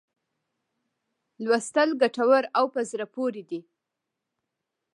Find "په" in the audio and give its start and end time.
2.73-2.81